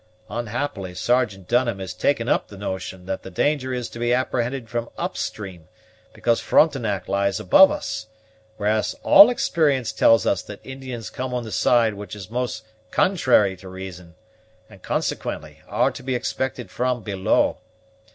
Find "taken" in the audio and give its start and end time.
1.93-2.27